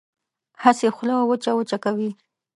هسې 0.63 0.87
خوله 0.95 1.15
وچه 1.29 1.51
وچه 1.57 1.77
کوي. 1.83 2.09